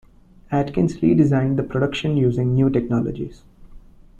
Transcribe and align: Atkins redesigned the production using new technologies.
Atkins 0.51 0.97
redesigned 1.03 1.57
the 1.57 1.63
production 1.63 2.17
using 2.17 2.55
new 2.55 2.71
technologies. 2.71 3.43